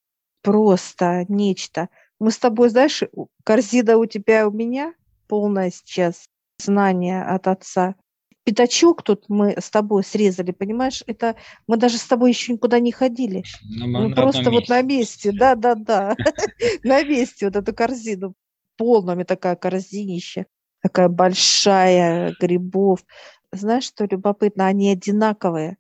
Просто 0.43 1.25
нечто. 1.29 1.89
Мы 2.19 2.31
с 2.33 2.39
тобой, 2.39 2.71
знаешь, 2.71 3.03
корзина 3.45 3.97
у 3.97 4.07
тебя 4.07 4.41
и 4.41 4.45
у 4.45 4.51
меня 4.51 4.95
полная 5.29 5.71
сейчас 5.71 6.25
знания 6.59 7.23
от 7.23 7.47
отца 7.47 7.95
пятачок 8.45 9.03
тут 9.03 9.25
мы 9.29 9.55
с 9.61 9.71
тобой 9.71 10.03
срезали, 10.05 10.51
понимаешь, 10.53 11.03
это 11.07 11.37
мы 11.67 11.77
даже 11.77 11.99
с 11.99 12.05
тобой 12.05 12.31
еще 12.31 12.53
никуда 12.53 12.81
не 12.81 12.93
ходили. 12.93 13.45
Ну, 13.63 13.87
мы, 13.87 14.09
мы 14.09 14.15
просто 14.15 14.51
вот 14.51 14.69
на 14.69 14.83
месте, 14.83 15.33
да, 15.33 15.55
да, 15.55 15.75
да, 15.75 16.17
на 16.83 17.03
месте 17.05 17.47
вот 17.47 17.57
эту 17.57 17.75
корзину, 17.75 18.35
полными 18.77 19.25
такая 19.25 19.57
корзинища, 19.57 20.47
такая 20.83 21.09
большая 21.09 22.35
грибов. 22.41 23.01
Знаешь, 23.53 23.85
что 23.85 24.05
любопытно, 24.05 24.67
они 24.67 24.93
одинаковые, 24.93 25.77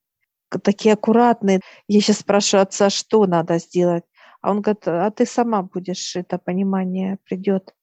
такие 0.62 0.94
аккуратные. 0.94 1.60
Я 1.88 2.00
сейчас 2.00 2.18
спрашиваю 2.18 2.62
отца, 2.62 2.90
что 2.90 3.26
надо 3.26 3.58
сделать. 3.58 4.04
А 4.40 4.50
он 4.50 4.62
говорит, 4.62 4.88
а 4.88 5.10
ты 5.10 5.26
сама 5.26 5.62
будешь, 5.62 6.16
это 6.16 6.38
понимание 6.38 7.18
придет. 7.24 7.74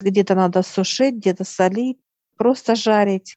Где-то 0.00 0.34
надо 0.34 0.62
сушить, 0.62 1.16
где-то 1.16 1.44
солить, 1.44 1.98
просто 2.36 2.74
жарить. 2.74 3.36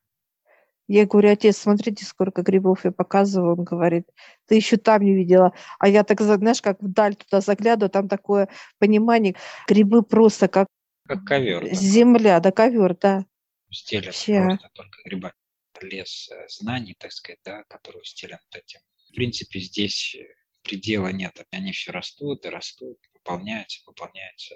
Я 0.87 1.05
говорю, 1.05 1.31
отец, 1.31 1.57
смотрите, 1.57 2.05
сколько 2.05 2.43
грибов 2.43 2.85
я 2.85 2.91
показываю. 2.91 3.57
Он 3.57 3.63
говорит, 3.63 4.07
ты 4.47 4.55
еще 4.55 4.77
там 4.77 5.01
не 5.01 5.15
видела. 5.15 5.53
А 5.79 5.87
я 5.87 6.03
так, 6.03 6.21
знаешь, 6.21 6.61
как 6.61 6.81
вдаль 6.81 7.15
туда 7.15 7.41
заглядываю, 7.41 7.89
там 7.89 8.07
такое 8.07 8.49
понимание. 8.77 9.35
Грибы 9.67 10.03
просто 10.03 10.47
как, 10.47 10.67
как 11.05 11.23
ковер. 11.25 11.73
Земля, 11.73 12.39
да, 12.39 12.51
ковер, 12.51 12.95
да. 12.97 13.25
Стелят 13.71 14.15
просто 14.15 14.69
только 14.73 15.01
гриба. 15.05 15.33
Лес 15.81 16.29
э, 16.31 16.47
знаний, 16.47 16.95
так 16.97 17.11
сказать, 17.11 17.39
да, 17.43 17.63
который 17.67 18.03
стелен 18.05 18.39
этим. 18.51 18.79
В 19.09 19.15
принципе, 19.15 19.59
здесь 19.59 20.15
э, 20.15 20.25
предела 20.63 21.09
нет. 21.09 21.45
Они 21.51 21.73
все 21.73 21.91
растут 21.91 22.45
и 22.45 22.49
растут, 22.49 22.97
пополняются, 23.13 23.83
пополняются. 23.85 24.55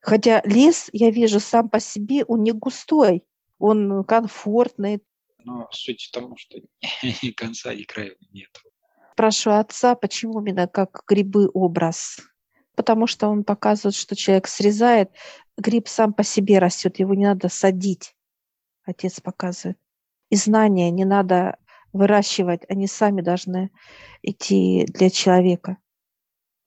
Хотя 0.00 0.42
лес, 0.44 0.90
я 0.92 1.10
вижу, 1.10 1.40
сам 1.40 1.70
по 1.70 1.80
себе, 1.80 2.24
он 2.24 2.42
не 2.42 2.52
густой, 2.52 3.24
он 3.58 4.04
комфортный, 4.04 5.00
но 5.44 5.68
суть 5.72 6.02
в 6.02 6.10
том, 6.10 6.36
что 6.36 6.58
ни 7.02 7.30
конца, 7.30 7.74
ни 7.74 7.82
края 7.82 8.14
нет. 8.32 8.50
Прошу 9.16 9.50
отца, 9.50 9.94
почему 9.94 10.40
именно 10.40 10.66
как 10.66 11.02
грибы 11.06 11.50
образ? 11.52 12.20
Потому 12.74 13.06
что 13.06 13.28
он 13.28 13.44
показывает, 13.44 13.94
что 13.94 14.16
человек 14.16 14.46
срезает, 14.46 15.10
гриб 15.60 15.88
сам 15.88 16.12
по 16.12 16.22
себе 16.22 16.58
растет, 16.58 16.98
его 16.98 17.14
не 17.14 17.24
надо 17.24 17.48
садить. 17.48 18.14
Отец 18.84 19.20
показывает. 19.20 19.78
И 20.30 20.36
знания 20.36 20.90
не 20.90 21.04
надо 21.04 21.58
выращивать, 21.92 22.62
они 22.68 22.86
сами 22.86 23.20
должны 23.20 23.70
идти 24.22 24.86
для 24.86 25.10
человека. 25.10 25.78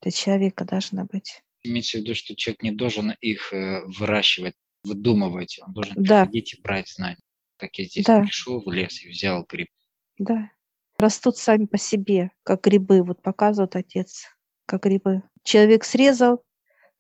Для 0.02 0.12
человека 0.12 0.66
должна 0.66 1.06
быть. 1.06 1.44
Имеется 1.62 1.98
в 1.98 2.02
виду, 2.02 2.14
что 2.14 2.36
человек 2.36 2.62
не 2.62 2.72
должен 2.72 3.12
их 3.22 3.54
э, 3.54 3.84
выращивать, 3.86 4.56
выдумывать, 4.84 5.60
он 5.66 5.74
должен 5.74 5.96
да. 5.96 6.26
приходить 6.26 6.54
и 6.54 6.62
брать 6.62 6.90
знания 6.90 7.24
как 7.64 7.78
я 7.78 7.86
здесь 7.86 8.06
Да, 8.06 8.22
пришел 8.22 8.62
в 8.62 8.72
лес 8.72 9.04
и 9.04 9.10
взял 9.10 9.46
гриб. 9.46 9.70
да. 10.18 10.52
Растут 10.98 11.38
сами 11.38 11.66
по 11.66 11.78
себе, 11.78 12.32
как 12.44 12.64
грибы. 12.64 13.02
Вот 13.02 13.22
показывает 13.22 13.76
отец, 13.76 14.28
как 14.66 14.84
грибы. 14.84 15.24
Человек 15.44 15.86
срезал, 15.86 16.44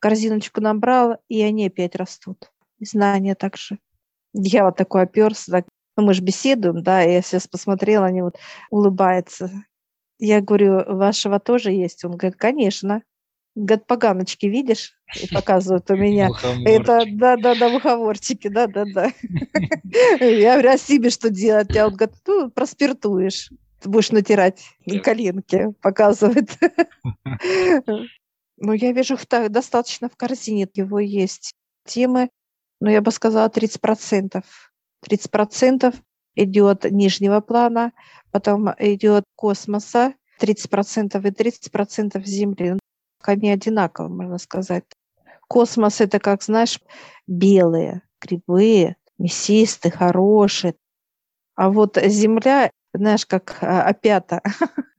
корзиночку 0.03 0.59
набрал, 0.59 1.15
и 1.29 1.41
они 1.41 1.67
опять 1.67 1.95
растут. 1.95 2.51
Знания 2.81 3.35
также. 3.35 3.79
Я 4.33 4.65
вот 4.65 4.75
такой 4.75 5.03
оперся, 5.03 5.49
так, 5.49 5.65
ну, 5.95 6.03
мы 6.03 6.13
же 6.13 6.21
беседуем, 6.21 6.83
да, 6.83 7.05
и 7.05 7.13
я 7.13 7.21
сейчас 7.21 7.47
посмотрела, 7.47 8.07
они 8.07 8.21
вот 8.21 8.37
улыбаются. 8.69 9.49
Я 10.19 10.41
говорю, 10.41 10.83
вашего 10.93 11.39
тоже 11.39 11.71
есть? 11.71 12.03
Он 12.03 12.17
говорит, 12.17 12.37
конечно. 12.37 13.01
Говорит, 13.55 13.87
поганочки 13.87 14.45
видишь? 14.47 14.93
И 15.21 15.33
показывают 15.33 15.89
у 15.89 15.95
меня. 15.95 16.31
Это, 16.65 17.05
да, 17.07 17.37
да, 17.37 17.55
да, 17.55 17.69
мухоморчики, 17.69 18.49
да, 18.49 18.67
да, 18.67 18.83
да. 18.83 19.09
Я 20.19 20.53
говорю, 20.53 20.71
а 20.71 20.77
себе 20.77 21.11
что 21.11 21.29
делать? 21.29 21.73
Я 21.73 21.87
он 21.87 21.95
говорит, 21.95 22.17
ну, 22.27 22.51
проспиртуешь. 22.51 23.51
Будешь 23.85 24.11
натирать 24.11 24.65
коленки, 25.01 25.73
показывает. 25.81 26.49
Ну, 28.57 28.73
я 28.73 28.91
вижу 28.91 29.15
их 29.15 29.51
достаточно 29.51 30.09
в 30.09 30.15
корзине. 30.15 30.67
Его 30.73 30.99
есть 30.99 31.53
темы, 31.85 32.29
но 32.79 32.89
я 32.89 33.01
бы 33.01 33.11
сказала 33.11 33.49
30%. 33.49 34.43
30% 35.05 35.95
идет 36.35 36.89
нижнего 36.89 37.41
плана, 37.41 37.91
потом 38.31 38.69
идет 38.79 39.25
космоса, 39.35 40.13
30% 40.39 41.27
и 41.27 41.31
30% 41.31 42.23
Земли. 42.23 42.77
Они 43.21 43.49
одинаково, 43.49 44.09
можно 44.09 44.37
сказать. 44.37 44.85
Космос– 45.47 46.01
это, 46.01 46.19
как 46.19 46.43
знаешь, 46.43 46.79
белые 47.27 48.01
грибы, 48.21 48.95
мясистые, 49.17 49.91
хорошие. 49.91 50.75
А 51.55 51.69
вот 51.69 51.97
Земля, 51.97 52.71
знаешь, 52.93 53.25
как 53.25 53.57
а, 53.61 53.83
опята. 53.83 54.41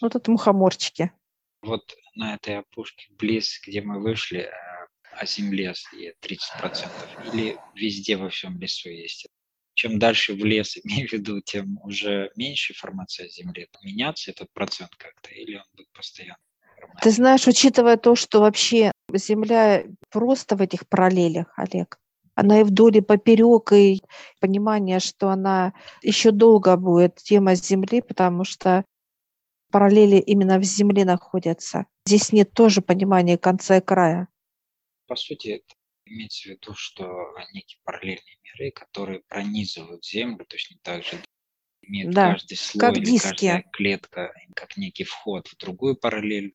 Вот 0.00 0.16
это 0.16 0.30
мухоморчики. 0.30 1.12
Вот 1.60 1.82
на 2.20 2.34
этой 2.34 2.58
опушке, 2.58 3.08
близ, 3.18 3.60
где 3.66 3.80
мы 3.80 4.00
вышли, 4.00 4.50
о 5.12 5.26
земле 5.26 5.74
е- 5.94 6.14
30%. 6.20 7.32
Или 7.32 7.56
везде 7.74 8.16
во 8.16 8.28
всем 8.28 8.58
лесу 8.60 8.90
есть. 8.90 9.26
Чем 9.74 9.98
дальше 9.98 10.34
в 10.34 10.44
лес, 10.44 10.76
имею 10.84 11.08
в 11.08 11.12
виду, 11.12 11.40
тем 11.40 11.78
уже 11.82 12.30
меньше 12.36 12.74
информации 12.74 13.24
о 13.26 13.28
земле. 13.28 13.68
Меняться 13.82 14.30
этот 14.30 14.52
процент 14.52 14.90
как-то, 14.96 15.30
или 15.30 15.56
он 15.56 15.64
будет 15.74 15.90
постоянно? 15.92 16.38
Ты 17.02 17.10
знаешь, 17.10 17.46
учитывая 17.46 17.96
то, 17.96 18.14
что 18.14 18.40
вообще 18.40 18.92
Земля 19.12 19.84
просто 20.10 20.56
в 20.56 20.60
этих 20.60 20.86
параллелях, 20.88 21.46
Олег, 21.56 21.98
она 22.34 22.60
и 22.60 22.64
вдоль, 22.64 22.98
и 22.98 23.00
поперек, 23.00 23.72
и 23.72 24.00
понимание, 24.40 25.00
что 25.00 25.30
она 25.30 25.72
еще 26.02 26.30
долго 26.30 26.76
будет 26.76 27.16
тема 27.16 27.54
Земли, 27.54 28.02
потому 28.02 28.44
что 28.44 28.84
параллели 29.70 30.16
именно 30.16 30.58
в 30.58 30.62
Земле 30.64 31.04
находятся. 31.04 31.86
Здесь 32.06 32.32
нет 32.32 32.52
тоже 32.52 32.82
понимания 32.82 33.38
конца 33.38 33.78
и 33.78 33.80
края. 33.80 34.28
По 35.06 35.16
сути, 35.16 35.48
это 35.48 35.74
имеется 36.06 36.48
в 36.48 36.52
виду, 36.52 36.74
что 36.74 37.06
некие 37.52 37.80
параллельные 37.84 38.38
миры, 38.44 38.70
которые 38.72 39.20
пронизывают 39.20 40.04
Землю, 40.04 40.44
точно 40.46 40.76
так 40.82 41.04
же 41.04 41.22
имеют 41.82 42.14
Да, 42.14 42.32
каждый 42.32 42.56
слой 42.56 42.80
как 42.80 43.02
диски. 43.02 43.26
каждая 43.28 43.64
клетка, 43.72 44.32
как 44.54 44.76
некий 44.76 45.04
вход 45.04 45.48
в 45.48 45.56
другую 45.56 45.96
параллель. 45.96 46.54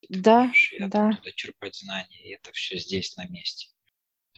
Ты 0.00 0.20
Да, 0.20 0.52
да. 0.80 1.08
оттуда 1.10 1.32
черпать 1.32 1.76
знания, 1.76 2.22
и 2.24 2.34
это 2.34 2.52
все 2.52 2.78
здесь 2.78 3.16
на 3.16 3.26
месте. 3.28 3.68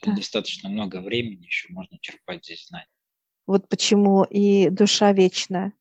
Да. 0.02 0.14
достаточно 0.14 0.68
много 0.68 1.00
времени 1.00 1.44
еще 1.47 1.73
можно 1.73 1.99
черпать 2.00 2.44
здесь 2.44 2.66
знания. 2.68 2.87
Вот 3.47 3.68
почему 3.68 4.25
и 4.25 4.68
душа 4.70 5.12
вечная. 5.12 5.73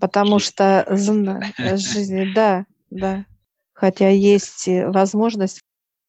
Потому 0.00 0.38
что 0.38 0.84
э, 0.86 0.96
жизнь, 1.76 2.32
да, 2.34 2.66
да. 2.90 3.24
Хотя 3.72 4.08
есть 4.08 4.68
э, 4.68 4.90
возможность, 4.90 5.60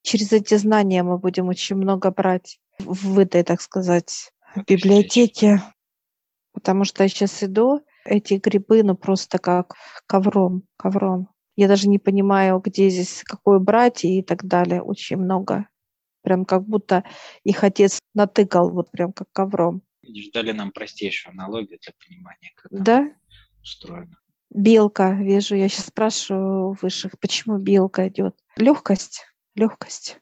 через 0.02 0.32
эти 0.32 0.54
знания 0.54 1.02
мы 1.02 1.18
будем 1.18 1.48
очень 1.48 1.76
много 1.76 2.10
брать 2.10 2.58
в 2.78 3.18
этой, 3.18 3.42
так 3.42 3.60
сказать, 3.60 4.32
библиотеке. 4.66 5.62
Потому 6.52 6.84
что 6.84 7.02
я 7.02 7.08
сейчас 7.08 7.42
иду, 7.42 7.82
эти 8.04 8.34
грибы, 8.34 8.82
ну 8.82 8.96
просто 8.96 9.38
как 9.38 9.74
ковром, 10.06 10.64
ковром. 10.76 11.28
Я 11.56 11.68
даже 11.68 11.88
не 11.88 11.98
понимаю, 11.98 12.58
где 12.58 12.88
здесь 12.88 13.22
какой 13.24 13.60
брать 13.60 14.04
и 14.04 14.22
так 14.22 14.44
далее. 14.44 14.82
Очень 14.82 15.18
много. 15.18 15.68
Прям 16.22 16.44
как 16.44 16.64
будто 16.64 17.04
их 17.44 17.64
отец 17.64 17.98
натыкал, 18.14 18.70
вот 18.70 18.90
прям 18.90 19.12
как 19.12 19.28
ковром. 19.32 19.82
Видишь, 20.02 20.30
дали 20.32 20.52
нам 20.52 20.72
простейшую 20.72 21.32
аналогию 21.32 21.78
для 21.82 21.92
понимания, 22.04 22.50
оно 22.70 22.84
Да? 22.84 23.10
Устроено. 23.62 24.16
Белка, 24.50 25.12
вижу, 25.12 25.54
я 25.54 25.68
сейчас 25.68 25.86
спрашиваю 25.86 26.76
высших, 26.80 27.18
почему 27.20 27.58
белка 27.58 28.08
идет? 28.08 28.36
Легкость, 28.56 29.24
легкость. 29.54 30.18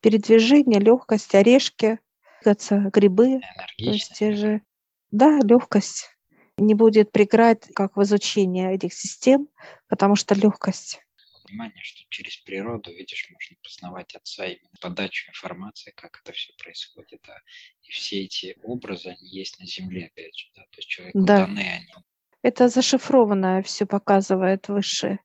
Передвижение, 0.00 0.78
легкость, 0.78 1.34
орешки, 1.34 1.98
грибы, 2.44 3.40
то 3.40 3.84
есть 3.84 4.12
те 4.14 4.32
же. 4.34 4.62
Да, 5.10 5.40
легкость. 5.42 6.10
Не 6.58 6.74
будет 6.74 7.10
преград, 7.12 7.66
как 7.74 7.96
в 7.96 8.02
изучении 8.02 8.72
этих 8.72 8.94
систем, 8.94 9.48
потому 9.88 10.14
что 10.14 10.34
легкость. 10.34 11.00
Понимание, 11.44 11.82
что 11.82 12.02
через 12.08 12.36
природу, 12.38 12.90
видишь, 12.92 13.28
можно 13.30 13.56
познавать 13.62 14.14
отца 14.14 14.46
именно 14.46 14.70
подачу 14.80 15.30
информации, 15.30 15.92
как 15.94 16.20
это 16.22 16.32
все 16.32 16.52
происходит. 16.60 17.20
Да. 17.26 17.36
И 17.82 17.90
все 17.90 18.22
эти 18.24 18.56
образы, 18.62 19.10
они 19.10 19.28
есть 19.28 19.60
на 19.60 19.66
земле, 19.66 20.06
опять 20.06 20.36
же. 20.36 20.46
Да. 20.56 20.62
То 20.62 20.78
есть 20.78 20.88
человеку 20.88 21.20
Да. 21.20 21.46
даны 21.46 21.60
они. 21.60 22.04
Это 22.46 22.68
зашифрованное 22.68 23.60
все 23.64 23.86
показывает 23.86 24.68
выше. 24.68 25.18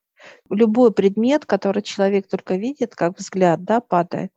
Любой 0.50 0.92
предмет, 0.92 1.46
который 1.46 1.84
человек 1.84 2.28
только 2.28 2.56
видит, 2.56 2.96
как 2.96 3.20
взгляд, 3.20 3.64
да, 3.64 3.80
падает. 3.80 4.32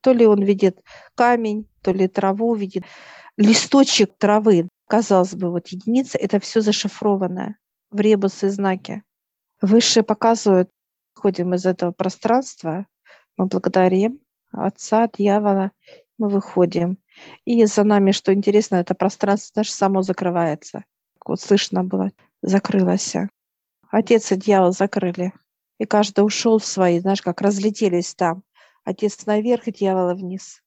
То 0.00 0.12
ли 0.12 0.26
он 0.26 0.42
видит 0.42 0.80
камень, 1.14 1.68
то 1.80 1.92
ли 1.92 2.08
траву 2.08 2.56
видит. 2.56 2.82
Листочек 3.36 4.18
травы, 4.18 4.68
казалось 4.88 5.36
бы, 5.36 5.52
вот 5.52 5.68
единица, 5.68 6.18
это 6.18 6.40
все 6.40 6.60
зашифрованное 6.60 7.56
в 7.92 8.00
ребусы 8.00 8.50
знаки. 8.50 9.04
Высшие 9.62 10.02
показывают, 10.02 10.70
ходим 11.14 11.54
из 11.54 11.64
этого 11.66 11.92
пространства, 11.92 12.88
мы 13.36 13.46
благодарим 13.46 14.18
Отца, 14.50 15.06
дьявола, 15.06 15.70
мы 16.18 16.28
выходим. 16.28 16.98
И 17.44 17.64
за 17.64 17.84
нами, 17.84 18.10
что 18.10 18.34
интересно, 18.34 18.74
это 18.74 18.96
пространство 18.96 19.60
даже 19.60 19.70
само 19.70 20.02
закрывается. 20.02 20.82
Вот 21.24 21.40
слышно 21.40 21.84
было, 21.84 22.10
закрылось. 22.42 23.14
Отец 23.90 24.32
и 24.32 24.36
дьявол 24.36 24.72
закрыли. 24.72 25.32
И 25.78 25.86
каждый 25.86 26.20
ушел 26.20 26.58
в 26.58 26.64
свои, 26.64 27.00
знаешь, 27.00 27.22
как 27.22 27.40
разлетелись 27.40 28.14
там. 28.14 28.42
Отец 28.84 29.26
наверх, 29.26 29.64
дьявола 29.66 30.14
вниз. 30.14 30.60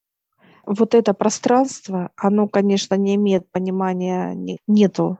Вот 0.66 0.94
это 0.94 1.14
пространство, 1.14 2.10
оно, 2.16 2.48
конечно, 2.48 2.94
не 2.94 3.14
имеет 3.14 3.50
понимания, 3.50 4.34
не- 4.34 4.58
нету, 4.66 5.18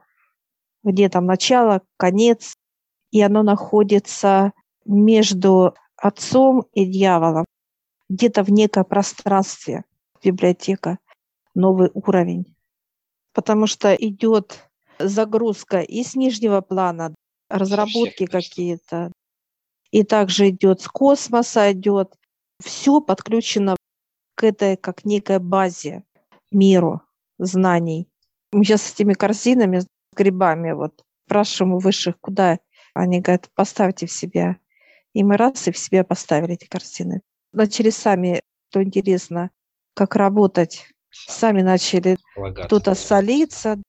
где 0.82 1.08
там 1.08 1.24
начало, 1.24 1.82
конец, 1.96 2.54
и 3.10 3.22
оно 3.22 3.42
находится 3.42 4.52
между 4.84 5.74
отцом 5.96 6.64
и 6.72 6.84
дьяволом, 6.84 7.46
где-то 8.08 8.42
в 8.42 8.50
некое 8.50 8.84
пространстве, 8.84 9.84
библиотека, 10.22 10.98
новый 11.54 11.90
уровень. 11.94 12.54
Потому 13.32 13.66
что 13.66 13.94
идет 13.94 14.67
загрузка 14.98 15.80
и 15.80 16.02
с 16.02 16.14
нижнего 16.14 16.60
плана, 16.60 17.14
разработки 17.48 18.26
какие-то, 18.26 19.12
и 19.90 20.02
также 20.02 20.50
идет 20.50 20.80
с 20.80 20.88
космоса, 20.88 21.72
идет. 21.72 22.14
Все 22.62 23.00
подключено 23.00 23.76
к 24.34 24.44
этой 24.44 24.76
как 24.76 25.04
некой 25.04 25.38
базе, 25.38 26.04
миру 26.50 27.02
знаний. 27.38 28.08
Мы 28.52 28.64
сейчас 28.64 28.82
с 28.82 28.94
этими 28.94 29.14
корзинами, 29.14 29.80
с 29.80 29.86
грибами, 30.14 30.72
вот, 30.72 31.02
спрашиваем 31.26 31.74
у 31.74 31.78
высших, 31.78 32.18
куда. 32.20 32.58
Они 32.94 33.20
говорят, 33.20 33.50
поставьте 33.54 34.06
в 34.06 34.12
себя. 34.12 34.56
И 35.12 35.22
мы 35.22 35.36
раз 35.36 35.68
и 35.68 35.72
в 35.72 35.78
себя 35.78 36.04
поставили 36.04 36.54
эти 36.54 36.66
картины. 36.66 37.22
Начали 37.52 37.90
сами, 37.90 38.42
что 38.70 38.82
интересно, 38.82 39.50
как 39.94 40.16
работать. 40.16 40.88
Сами 41.10 41.62
начали 41.62 42.18
кто-то 42.64 42.94
солиться, 42.94 43.80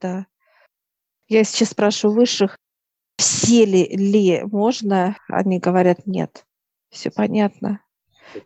да. 0.00 0.26
Я 1.28 1.44
сейчас 1.44 1.70
спрашиваю 1.70 2.16
высших, 2.16 2.56
все 3.18 3.64
ли, 3.64 3.86
ли 3.96 4.42
можно, 4.44 5.16
они 5.28 5.58
говорят 5.58 6.06
нет. 6.06 6.44
Все 6.90 7.10
понятно. 7.10 7.80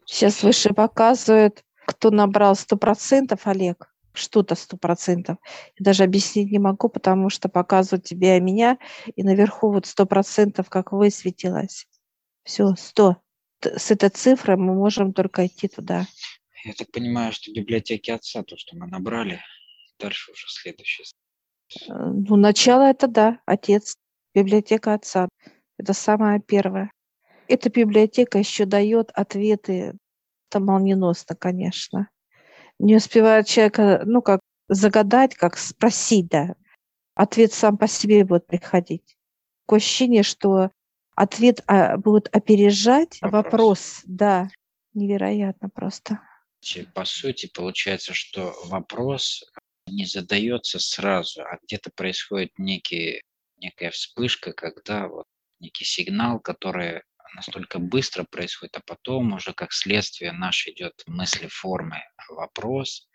Сейчас 0.06 0.42
выше 0.42 0.72
показывают, 0.72 1.62
кто 1.86 2.10
набрал 2.10 2.54
сто 2.54 2.76
процентов, 2.76 3.46
Олег, 3.46 3.92
что-то 4.12 4.54
сто 4.54 4.76
процентов. 4.76 5.36
Я 5.78 5.84
даже 5.84 6.04
объяснить 6.04 6.50
не 6.50 6.58
могу, 6.58 6.88
потому 6.88 7.30
что 7.30 7.48
показывают 7.48 8.04
тебя 8.04 8.36
и 8.36 8.40
меня, 8.40 8.78
и 9.14 9.22
наверху 9.22 9.72
вот 9.72 9.86
сто 9.86 10.06
процентов 10.06 10.68
как 10.70 10.92
высветилось. 10.92 11.86
Все, 12.44 12.74
сто. 12.76 13.16
Т- 13.60 13.78
С 13.78 13.90
этой 13.90 14.08
цифрой 14.08 14.56
мы 14.56 14.74
можем 14.74 15.12
только 15.12 15.46
идти 15.46 15.68
туда. 15.68 16.06
Я 16.64 16.72
так 16.74 16.90
понимаю, 16.90 17.32
что 17.32 17.52
библиотеки 17.52 18.10
отца, 18.10 18.42
то, 18.42 18.56
что 18.56 18.76
мы 18.76 18.86
набрали, 18.86 19.40
дальше 19.98 20.32
уже 20.32 20.46
следующее. 20.48 21.06
Э, 21.88 21.92
Ну, 21.94 22.36
начало 22.36 22.82
это 22.82 23.06
да, 23.08 23.38
отец, 23.46 23.96
библиотека 24.34 24.94
отца. 24.94 25.28
Это 25.78 25.92
самое 25.92 26.40
первое. 26.40 26.90
Эта 27.48 27.70
библиотека 27.70 28.38
еще 28.38 28.64
дает 28.64 29.10
ответы, 29.14 29.94
это 30.50 30.60
молниеносно, 30.60 31.34
конечно. 31.34 32.08
Не 32.78 32.96
успевает 32.96 33.46
человека, 33.46 34.02
ну, 34.04 34.22
как 34.22 34.40
загадать, 34.68 35.34
как 35.34 35.56
спросить, 35.56 36.28
да. 36.28 36.54
Ответ 37.14 37.52
сам 37.52 37.76
по 37.76 37.88
себе 37.88 38.24
будет 38.24 38.46
приходить. 38.46 39.16
Такое 39.66 39.78
ощущение, 39.78 40.22
что 40.22 40.70
ответ 41.14 41.62
а, 41.66 41.96
будет 41.96 42.34
опережать 42.34 43.18
Вопрос. 43.20 43.44
вопрос. 43.44 44.02
Да, 44.06 44.48
невероятно 44.94 45.68
просто. 45.68 46.20
По 46.94 47.04
сути, 47.04 47.50
получается, 47.52 48.14
что 48.14 48.54
вопрос 48.66 49.44
не 49.90 50.06
задается 50.06 50.78
сразу, 50.78 51.42
а 51.42 51.58
где-то 51.62 51.90
происходит 51.94 52.58
некий 52.58 53.22
некая 53.60 53.90
вспышка, 53.90 54.52
когда 54.52 55.06
вот 55.08 55.26
некий 55.58 55.84
сигнал, 55.84 56.40
который 56.40 57.02
настолько 57.34 57.78
быстро 57.78 58.24
происходит, 58.24 58.76
а 58.76 58.82
потом 58.84 59.34
уже 59.34 59.52
как 59.52 59.72
следствие 59.72 60.32
наш 60.32 60.66
идет 60.66 61.02
мысли 61.06 61.46
формы 61.46 62.02
вопрос, 62.28 63.08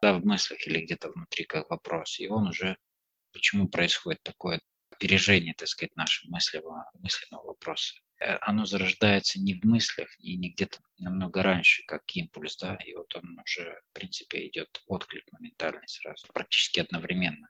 да, 0.00 0.14
в 0.14 0.24
мыслях 0.24 0.66
или 0.66 0.84
где-то 0.84 1.10
внутри 1.10 1.44
как 1.44 1.68
вопрос, 1.70 2.18
и 2.20 2.28
он 2.28 2.48
уже, 2.48 2.76
почему 3.32 3.68
происходит 3.68 4.22
такое 4.22 4.60
опережение, 4.90 5.54
так 5.54 5.68
сказать, 5.68 5.94
нашего 5.96 6.30
мысленного, 6.30 6.90
мысленного 6.94 7.46
вопроса. 7.48 7.94
Э, 8.20 8.36
оно 8.40 8.64
зарождается 8.64 9.40
не 9.40 9.54
в 9.54 9.64
мыслях 9.64 10.08
и 10.18 10.36
не 10.36 10.50
где-то 10.50 10.78
намного 10.98 11.42
раньше, 11.42 11.84
как 11.86 12.02
импульс, 12.14 12.56
да, 12.56 12.76
и 12.84 12.94
вот 12.94 13.14
он 13.14 13.38
уже, 13.44 13.80
в 13.90 13.92
принципе, 13.92 14.46
идет 14.48 14.82
отклик 14.86 15.24
моментальный 15.32 15.86
сразу, 15.86 16.26
практически 16.32 16.80
одновременно. 16.80 17.48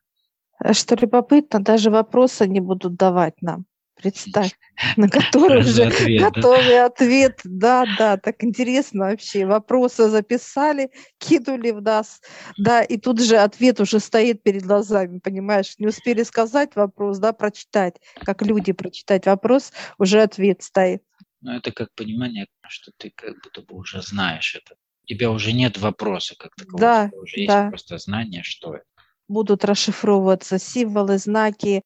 Что 0.73 0.97
любопытно, 0.97 1.61
даже 1.61 1.91
вопросы 1.91 2.47
не 2.47 2.61
будут 2.61 2.97
давать 2.97 3.41
нам. 3.41 3.65
Представь, 3.99 4.53
на 4.97 5.09
который 5.09 5.61
уже 5.61 5.85
ответ, 5.85 6.23
готовый 6.23 6.69
да? 6.69 6.87
ответ. 6.87 7.41
Да, 7.45 7.85
да, 7.99 8.17
так 8.17 8.45
интересно 8.45 9.07
вообще. 9.07 9.45
Вопросы 9.45 10.09
записали, 10.09 10.91
кинули 11.19 11.71
в 11.73 11.83
нас, 11.83 12.21
да, 12.57 12.83
и 12.83 12.97
тут 12.97 13.21
же 13.21 13.37
ответ 13.37 13.81
уже 13.81 13.99
стоит 13.99 14.43
перед 14.43 14.63
глазами, 14.63 15.19
понимаешь? 15.19 15.75
Не 15.79 15.89
успели 15.89 16.23
сказать 16.23 16.77
вопрос, 16.77 17.19
да, 17.19 17.33
прочитать, 17.33 17.97
как 18.23 18.43
люди 18.43 18.73
прочитать 18.73 19.27
вопрос, 19.27 19.73
уже 19.99 20.23
ответ 20.23 20.63
стоит. 20.63 21.03
Ну, 21.41 21.53
это 21.53 21.73
как 21.73 21.93
понимание, 21.95 22.47
что 22.69 22.93
ты 22.97 23.13
как 23.15 23.35
будто 23.43 23.63
бы 23.63 23.77
уже 23.77 24.03
знаешь 24.03 24.55
это. 24.55 24.77
У 25.05 25.07
тебя 25.07 25.31
уже 25.31 25.53
нет 25.53 25.79
вопроса 25.79 26.35
как 26.39 26.55
такового, 26.55 26.81
да, 26.81 27.11
уже 27.15 27.47
да. 27.47 27.63
есть 27.63 27.71
просто 27.71 27.99
знание, 27.99 28.43
что 28.45 28.75
это. 28.75 28.85
Будут 29.27 29.65
расшифровываться 29.65 30.59
символы, 30.59 31.19
знаки, 31.19 31.83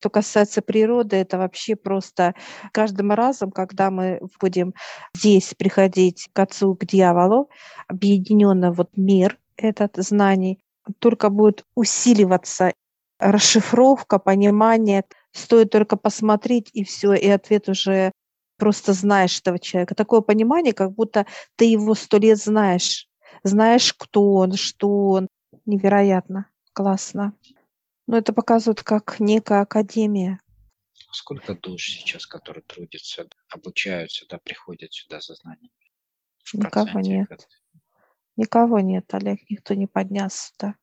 что 0.00 0.10
касается 0.10 0.62
природы, 0.62 1.16
это 1.16 1.38
вообще 1.38 1.76
просто 1.76 2.34
каждым 2.72 3.12
разом, 3.12 3.50
когда 3.50 3.90
мы 3.90 4.20
будем 4.40 4.74
здесь 5.14 5.54
приходить 5.54 6.28
к 6.32 6.38
Отцу, 6.38 6.74
к 6.74 6.84
дьяволу, 6.84 7.48
объединенно 7.88 8.72
вот 8.72 8.90
мир 8.96 9.38
этот 9.56 9.96
знаний, 9.96 10.60
только 10.98 11.30
будет 11.30 11.64
усиливаться 11.74 12.72
расшифровка, 13.18 14.18
понимание. 14.18 15.04
Стоит 15.32 15.70
только 15.70 15.96
посмотреть, 15.96 16.70
и 16.72 16.84
все, 16.84 17.14
и 17.14 17.28
ответ 17.28 17.68
уже 17.68 18.12
просто 18.58 18.92
знаешь 18.92 19.38
этого 19.40 19.58
человека. 19.58 19.94
Такое 19.94 20.20
понимание, 20.20 20.72
как 20.72 20.92
будто 20.92 21.26
ты 21.56 21.66
его 21.66 21.94
сто 21.94 22.18
лет 22.18 22.38
знаешь. 22.38 23.08
Знаешь, 23.42 23.92
кто 23.94 24.34
он, 24.34 24.52
что 24.52 25.08
он. 25.08 25.28
Невероятно. 25.64 26.46
Классно. 26.72 27.32
Но 28.06 28.16
это 28.16 28.32
показывает 28.32 28.82
как 28.82 29.18
некая 29.20 29.62
академия. 29.62 30.40
Сколько 31.10 31.54
душ 31.54 31.86
сейчас, 31.86 32.26
которые 32.26 32.62
трудятся, 32.62 33.28
обучаются, 33.48 34.26
да, 34.28 34.38
приходят 34.38 34.92
сюда 34.92 35.20
за 35.20 35.34
знаниями? 35.34 35.70
Никого 36.52 37.00
нет. 37.00 37.30
Это? 37.30 37.44
Никого 38.36 38.80
нет, 38.80 39.12
Олег, 39.14 39.40
никто 39.48 39.74
не 39.74 39.86
поднялся 39.86 40.48
сюда. 40.48 40.74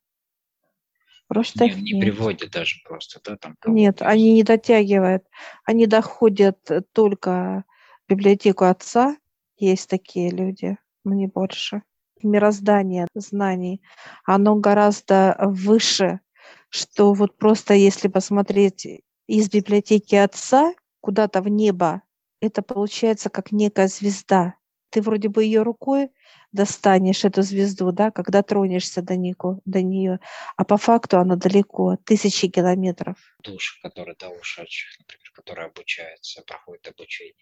Просто 1.28 1.64
не, 1.64 1.70
их 1.70 1.76
не 1.76 1.92
нет. 1.92 2.02
приводят 2.02 2.50
даже 2.50 2.76
просто, 2.84 3.20
да, 3.24 3.36
там. 3.36 3.56
Нет, 3.66 4.02
они 4.02 4.34
не 4.34 4.42
дотягивают. 4.42 5.24
Они 5.64 5.86
доходят 5.86 6.58
только 6.92 7.64
в 8.06 8.10
библиотеку 8.10 8.64
отца. 8.64 9.16
Есть 9.56 9.88
такие 9.88 10.30
люди, 10.30 10.76
но 11.04 11.14
не 11.14 11.26
больше. 11.26 11.82
Мироздание 12.22 13.06
знаний, 13.14 13.82
оно 14.24 14.56
гораздо 14.56 15.36
выше 15.40 16.20
что 16.68 17.12
вот 17.12 17.36
просто 17.36 17.74
если 17.74 18.08
посмотреть 18.08 18.86
из 19.26 19.48
библиотеки 19.48 20.14
отца 20.14 20.74
куда-то 21.00 21.42
в 21.42 21.48
небо, 21.48 22.02
это 22.40 22.62
получается 22.62 23.30
как 23.30 23.52
некая 23.52 23.88
звезда. 23.88 24.54
Ты 24.90 25.02
вроде 25.02 25.28
бы 25.28 25.42
ее 25.44 25.62
рукой 25.62 26.10
достанешь, 26.52 27.24
эту 27.24 27.42
звезду, 27.42 27.90
да, 27.90 28.10
когда 28.10 28.42
тронешься 28.42 29.02
до, 29.02 29.16
него, 29.16 29.60
до 29.64 29.82
нее, 29.82 30.20
а 30.56 30.64
по 30.64 30.76
факту 30.76 31.18
она 31.18 31.36
далеко, 31.36 31.96
тысячи 32.04 32.48
километров. 32.48 33.16
Души, 33.42 33.80
которые 33.82 34.14
до 34.14 34.28
ушедших, 34.28 34.98
например, 35.00 35.30
которые 35.34 35.66
обучаются, 35.66 36.42
проходят 36.42 36.88
обучение. 36.88 37.34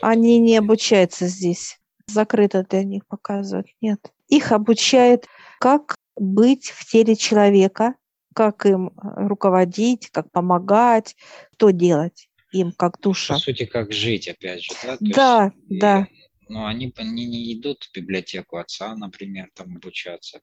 Они 0.00 0.38
не 0.38 0.56
обучаются 0.56 1.26
здесь. 1.26 1.78
Закрыто 2.06 2.64
для 2.64 2.84
них 2.84 3.06
показывают. 3.06 3.66
Нет. 3.80 4.12
Их 4.28 4.52
обучает, 4.52 5.26
как 5.58 5.96
быть 6.16 6.70
в 6.70 6.84
теле 6.84 7.16
человека, 7.16 7.94
как 8.34 8.66
им 8.66 8.88
э, 8.88 9.26
руководить, 9.26 10.10
как 10.10 10.30
помогать, 10.30 11.16
что 11.54 11.70
делать 11.70 12.28
им 12.52 12.72
как 12.72 13.00
душа. 13.00 13.34
По 13.34 13.40
сути, 13.40 13.64
как 13.64 13.92
жить, 13.92 14.28
опять 14.28 14.62
же, 14.62 14.72
да? 14.82 14.96
То 14.96 15.04
да, 15.14 15.52
есть, 15.68 15.80
да. 15.80 16.00
И, 16.10 16.52
ну, 16.52 16.66
они, 16.66 16.92
они 16.96 17.26
не 17.26 17.54
идут 17.54 17.84
в 17.84 17.96
библиотеку 17.96 18.56
отца, 18.56 18.94
например, 18.96 19.50
там 19.54 19.76
обучаться. 19.76 20.40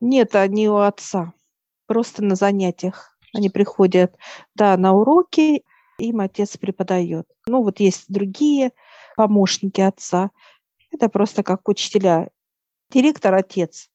Нет, 0.00 0.34
они 0.34 0.68
у 0.68 0.78
отца, 0.78 1.32
просто 1.86 2.24
на 2.24 2.34
занятиях. 2.34 3.16
Они 3.34 3.50
приходят, 3.50 4.16
да, 4.54 4.76
на 4.76 4.94
уроки, 4.94 5.62
им 5.98 6.20
отец 6.20 6.56
преподает. 6.56 7.28
Ну, 7.46 7.62
вот 7.62 7.80
есть 7.80 8.06
другие 8.08 8.72
помощники 9.16 9.80
отца. 9.80 10.30
Это 10.90 11.08
просто 11.08 11.42
как 11.42 11.68
учителя. 11.68 12.30
Директор– 12.90 13.34
отец. 13.36 13.90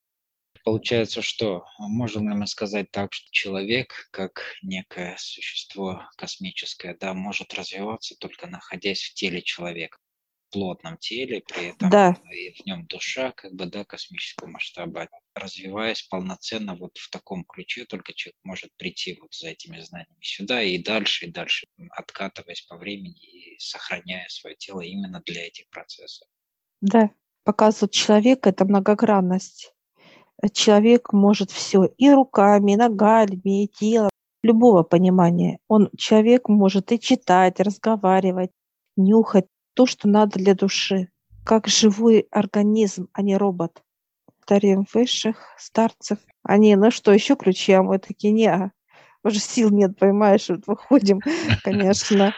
Получается, 0.64 1.22
что 1.22 1.66
можем 1.78 2.30
ли 2.30 2.36
мы 2.36 2.48
сказать 2.48 2.90
так, 2.90 3.12
что 3.12 3.30
человек, 3.32 4.08
как 4.12 4.56
некое 4.62 5.18
существо 5.20 6.08
космическое, 6.16 6.96
да, 6.98 7.14
может 7.14 7.54
развиваться 7.54 8.16
только 8.18 8.48
находясь 8.48 9.02
в 9.02 9.14
теле 9.14 9.42
человека, 9.42 9.98
в 10.48 10.54
плотном 10.54 10.98
теле, 11.00 11.42
при 11.42 11.72
этом 11.72 11.90
да. 11.90 12.16
и 12.32 12.54
в 12.54 12.66
нем 12.66 12.86
душа, 12.86 13.34
как 13.34 13.52
бы, 13.54 13.66
да, 13.66 13.84
космического 13.84 14.48
масштаба, 14.48 15.10
развиваясь 15.36 16.04
полноценно 16.04 16.76
вот 16.76 16.98
в 16.98 17.10
таком 17.10 17.44
ключе, 17.44 17.84
только 17.84 18.14
человек 18.14 18.38
может 18.44 18.72
прийти 18.78 19.18
вот 19.20 19.34
за 19.34 19.50
этими 19.50 19.82
знаниями 19.82 20.22
сюда 20.22 20.64
и 20.64 20.82
дальше, 20.82 21.26
и 21.26 21.32
дальше, 21.32 21.68
откатываясь 21.90 22.62
по 22.62 22.78
времени 22.78 23.20
и 23.20 23.60
сохраняя 23.60 24.30
свое 24.30 24.56
тело 24.56 24.80
именно 24.80 25.22
для 25.26 25.46
этих 25.46 25.68
процессов. 25.68 26.26
Да, 26.80 27.10
показывает 27.44 27.92
человек 27.92 28.48
это 28.48 28.64
многогранность 28.64 29.74
человек 30.54 31.14
может 31.14 31.52
все 31.52 31.86
и 31.98 32.10
руками, 32.10 32.74
и 32.74 32.76
ногами, 32.76 33.64
и 33.64 33.68
телом, 33.68 34.10
любого 34.44 34.84
понимания. 34.84 35.60
Он, 35.68 35.90
человек 35.98 36.50
может 36.50 36.92
и 36.92 37.00
читать, 37.00 37.60
разговаривать, 37.60 38.52
нюхать 38.98 39.48
то, 39.74 39.86
что 39.86 40.08
надо 40.08 40.38
для 40.40 40.54
души, 40.54 41.10
как 41.46 41.68
живой 41.68 42.28
организм, 42.30 43.08
а 43.14 43.22
не 43.22 43.38
робот. 43.38 43.82
Стареем 44.44 44.86
высших, 44.94 45.38
старцев. 45.58 46.18
Они, 46.44 46.76
ну 46.76 46.92
что, 46.92 47.14
еще 47.14 47.36
ключи, 47.36 47.72
а 47.72 47.82
мы 47.82 47.98
такие, 47.98 48.34
не, 48.34 48.72
уже 49.24 49.40
сил 49.40 49.70
нет, 49.70 49.98
понимаешь, 49.98 50.50
вот 50.50 50.68
выходим, 50.68 51.22
конечно. 51.64 52.34